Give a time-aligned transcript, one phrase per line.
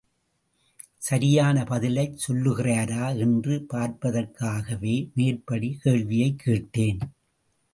[0.97, 6.99] சரியான பதிலைச் சொல்லுகிறாரா என்று பார்ப்பதற்காகவே மேற்படிக் கேள்வியைக் கேட்டேன்.